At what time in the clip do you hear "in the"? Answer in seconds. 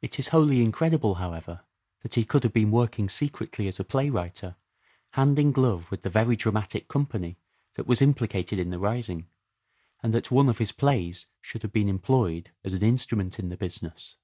8.60-8.78, 13.40-13.56